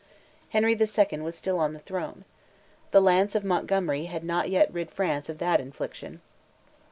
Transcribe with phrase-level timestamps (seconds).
[0.49, 2.25] Henry the Second was still on the throne.
[2.89, 6.21] The lance of Montgomery had not yet rid France of that infliction.